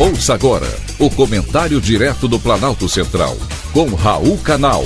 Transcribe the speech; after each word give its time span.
Ouça 0.00 0.32
agora 0.32 0.68
o 0.96 1.10
comentário 1.10 1.80
direto 1.80 2.28
do 2.28 2.38
Planalto 2.38 2.88
Central, 2.88 3.36
com 3.72 3.92
Raul 3.96 4.38
Canal. 4.38 4.84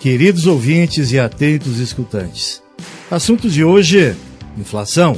Queridos 0.00 0.46
ouvintes 0.46 1.12
e 1.12 1.18
atentos 1.18 1.78
escutantes, 1.78 2.62
assunto 3.10 3.46
de 3.46 3.62
hoje: 3.62 4.16
inflação. 4.56 5.14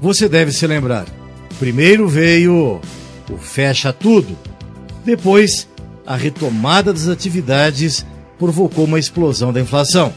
Você 0.00 0.30
deve 0.30 0.50
se 0.50 0.66
lembrar. 0.66 1.04
Primeiro 1.58 2.08
veio 2.08 2.80
o 3.28 3.36
fecha 3.36 3.92
tudo. 3.92 4.34
Depois, 5.04 5.68
a 6.06 6.16
retomada 6.16 6.90
das 6.90 7.08
atividades 7.08 8.06
provocou 8.38 8.86
uma 8.86 8.98
explosão 8.98 9.52
da 9.52 9.60
inflação. 9.60 10.10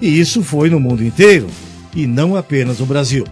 E 0.00 0.20
isso 0.20 0.42
foi 0.42 0.68
no 0.68 0.78
mundo 0.78 1.04
inteiro, 1.04 1.46
e 1.94 2.06
não 2.06 2.36
apenas 2.36 2.78
no 2.78 2.86
Brasil. 2.86 3.24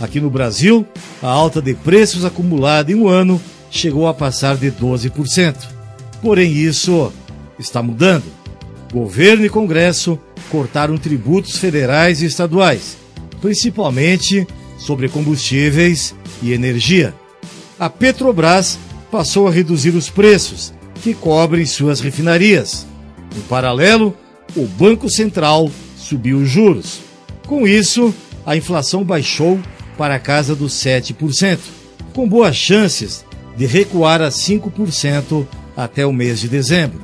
Aqui 0.00 0.20
no 0.20 0.30
Brasil, 0.30 0.86
a 1.22 1.28
alta 1.28 1.60
de 1.60 1.74
preços 1.74 2.24
acumulada 2.24 2.90
em 2.90 2.94
um 2.94 3.08
ano 3.08 3.40
chegou 3.70 4.08
a 4.08 4.14
passar 4.14 4.56
de 4.56 4.70
12%. 4.70 5.56
Porém, 6.22 6.52
isso 6.52 7.12
está 7.58 7.82
mudando. 7.82 8.24
Governo 8.92 9.44
e 9.44 9.48
Congresso 9.48 10.18
cortaram 10.50 10.96
tributos 10.96 11.56
federais 11.56 12.22
e 12.22 12.26
estaduais, 12.26 12.96
principalmente 13.40 14.46
sobre 14.78 15.08
combustíveis 15.08 16.14
e 16.42 16.52
energia. 16.52 17.14
A 17.78 17.88
Petrobras 17.88 18.78
passou 19.10 19.46
a 19.46 19.50
reduzir 19.50 19.90
os 19.90 20.08
preços 20.10 20.72
que 21.02 21.14
cobrem 21.14 21.64
suas 21.64 22.00
refinarias. 22.00 22.86
Em 23.36 23.40
paralelo, 23.42 24.16
o 24.56 24.66
Banco 24.66 25.08
Central 25.08 25.70
subiu 25.96 26.38
os 26.38 26.48
juros. 26.48 27.00
Com 27.46 27.66
isso, 27.66 28.14
a 28.44 28.56
inflação 28.56 29.04
baixou 29.04 29.60
para 29.96 30.14
a 30.14 30.18
casa 30.18 30.54
dos 30.54 30.72
7%, 30.72 31.58
com 32.14 32.28
boas 32.28 32.56
chances 32.56 33.24
de 33.56 33.66
recuar 33.66 34.22
a 34.22 34.28
5% 34.28 35.46
até 35.76 36.06
o 36.06 36.12
mês 36.12 36.40
de 36.40 36.48
dezembro. 36.48 37.00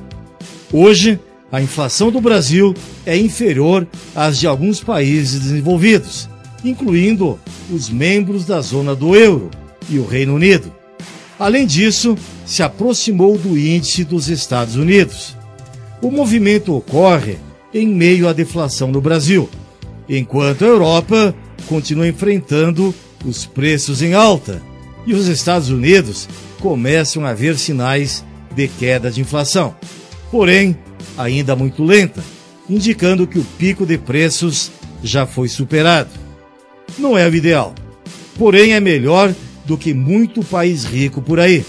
Hoje, 0.71 1.19
a 1.51 1.61
inflação 1.61 2.11
do 2.11 2.19
Brasil 2.19 2.73
é 3.05 3.17
inferior 3.17 3.87
às 4.15 4.39
de 4.39 4.47
alguns 4.47 4.81
países 4.81 5.39
desenvolvidos, 5.39 6.27
incluindo 6.63 7.39
os 7.71 7.89
membros 7.89 8.45
da 8.45 8.59
zona 8.59 8.95
do 8.95 9.15
euro 9.15 9.49
e 9.89 9.97
o 9.97 10.05
Reino 10.05 10.35
Unido. 10.35 10.73
Além 11.39 11.65
disso, 11.65 12.17
se 12.45 12.63
aproximou 12.63 13.37
do 13.37 13.57
índice 13.57 14.03
dos 14.03 14.27
Estados 14.27 14.75
Unidos. 14.75 15.36
O 16.01 16.11
movimento 16.11 16.75
ocorre 16.75 17.37
em 17.73 17.87
meio 17.87 18.27
à 18.27 18.33
deflação 18.33 18.91
no 18.91 19.01
Brasil, 19.01 19.49
enquanto 20.07 20.63
a 20.63 20.67
Europa 20.67 21.35
continua 21.67 22.07
enfrentando 22.07 22.93
os 23.25 23.45
preços 23.45 24.01
em 24.01 24.13
alta 24.13 24.61
e 25.05 25.13
os 25.13 25.27
Estados 25.27 25.69
Unidos 25.69 26.29
começam 26.59 27.25
a 27.25 27.33
ver 27.33 27.57
sinais 27.57 28.23
de 28.55 28.67
queda 28.67 29.09
de 29.09 29.21
inflação, 29.21 29.75
porém 30.29 30.77
ainda 31.17 31.55
muito 31.55 31.83
lenta, 31.83 32.23
indicando 32.69 33.25
que 33.25 33.39
o 33.39 33.45
pico 33.57 33.85
de 33.85 33.97
preços 33.97 34.71
já 35.03 35.25
foi 35.25 35.47
superado. 35.47 36.09
Não 36.97 37.17
é 37.17 37.27
o 37.27 37.33
ideal, 37.33 37.73
porém 38.37 38.73
é 38.73 38.79
melhor 38.79 39.33
do 39.65 39.77
que 39.77 39.93
muito 39.93 40.43
país 40.43 40.85
rico 40.85 41.21
por 41.21 41.39
aí, 41.39 41.65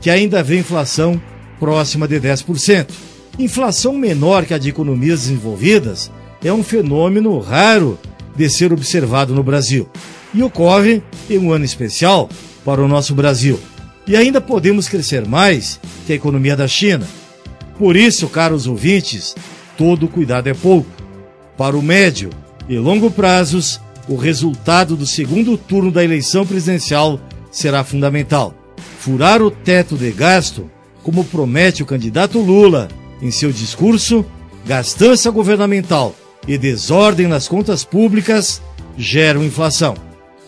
que 0.00 0.10
ainda 0.10 0.42
vê 0.42 0.58
inflação 0.58 1.20
próxima 1.58 2.06
de 2.06 2.20
10%. 2.20 3.13
Inflação 3.38 3.94
menor 3.94 4.44
que 4.44 4.54
a 4.54 4.58
de 4.58 4.68
economias 4.68 5.22
desenvolvidas 5.22 6.10
é 6.42 6.52
um 6.52 6.62
fenômeno 6.62 7.38
raro 7.40 7.98
de 8.36 8.48
ser 8.48 8.72
observado 8.72 9.34
no 9.34 9.42
Brasil 9.42 9.88
e 10.32 10.42
ocorre 10.42 11.02
em 11.28 11.38
um 11.38 11.52
ano 11.52 11.64
especial 11.64 12.28
para 12.64 12.82
o 12.82 12.88
nosso 12.88 13.14
Brasil. 13.14 13.58
E 14.06 14.16
ainda 14.16 14.40
podemos 14.40 14.88
crescer 14.88 15.26
mais 15.26 15.80
que 16.06 16.12
a 16.12 16.16
economia 16.16 16.56
da 16.56 16.68
China. 16.68 17.06
Por 17.78 17.96
isso, 17.96 18.28
caros 18.28 18.66
ouvintes, 18.66 19.34
todo 19.76 20.06
cuidado 20.06 20.48
é 20.48 20.54
pouco. 20.54 20.88
Para 21.56 21.76
o 21.76 21.82
médio 21.82 22.30
e 22.68 22.76
longo 22.78 23.10
prazos, 23.10 23.80
o 24.08 24.16
resultado 24.16 24.96
do 24.96 25.06
segundo 25.06 25.56
turno 25.56 25.90
da 25.90 26.04
eleição 26.04 26.46
presidencial 26.46 27.18
será 27.50 27.82
fundamental. 27.82 28.54
Furar 28.98 29.42
o 29.42 29.50
teto 29.50 29.96
de 29.96 30.10
gasto, 30.12 30.70
como 31.02 31.24
promete 31.24 31.82
o 31.82 31.86
candidato 31.86 32.38
Lula, 32.38 32.88
em 33.20 33.30
seu 33.30 33.52
discurso, 33.52 34.24
gastança 34.66 35.30
governamental 35.30 36.14
e 36.46 36.58
desordem 36.58 37.26
nas 37.26 37.48
contas 37.48 37.84
públicas 37.84 38.62
geram 38.96 39.42
inflação. 39.42 39.94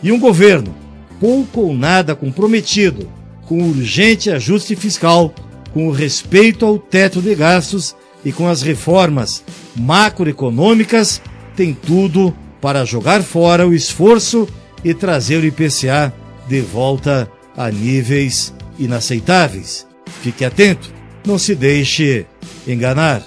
E 0.02 0.12
um 0.12 0.18
governo 0.18 0.74
pouco 1.20 1.62
ou 1.62 1.74
nada 1.74 2.14
comprometido 2.14 3.08
com 3.46 3.62
urgente 3.62 4.30
ajuste 4.30 4.74
fiscal, 4.74 5.32
com 5.72 5.88
o 5.88 5.92
respeito 5.92 6.66
ao 6.66 6.78
teto 6.78 7.22
de 7.22 7.34
gastos 7.34 7.94
e 8.24 8.32
com 8.32 8.48
as 8.48 8.60
reformas 8.60 9.44
macroeconômicas, 9.76 11.20
tem 11.54 11.72
tudo 11.72 12.34
para 12.60 12.84
jogar 12.84 13.22
fora 13.22 13.66
o 13.66 13.74
esforço 13.74 14.48
e 14.84 14.92
trazer 14.92 15.36
o 15.36 15.46
IPCA 15.46 16.12
de 16.48 16.60
volta 16.60 17.30
a 17.56 17.70
níveis 17.70 18.52
inaceitáveis. 18.78 19.86
Fique 20.22 20.44
atento, 20.44 20.92
não 21.26 21.38
se 21.38 21.54
deixe 21.54 22.24
enganar. 22.66 23.22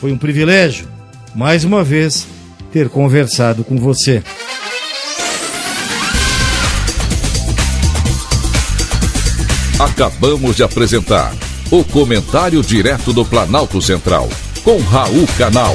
Foi 0.00 0.12
um 0.12 0.18
privilégio, 0.18 0.86
mais 1.34 1.64
uma 1.64 1.82
vez, 1.84 2.26
ter 2.72 2.88
conversado 2.88 3.64
com 3.64 3.76
você. 3.76 4.22
Acabamos 9.78 10.56
de 10.56 10.62
apresentar 10.62 11.34
o 11.70 11.84
Comentário 11.84 12.62
Direto 12.62 13.12
do 13.12 13.24
Planalto 13.24 13.80
Central, 13.82 14.28
com 14.64 14.78
Raul 14.78 15.26
Canal. 15.38 15.74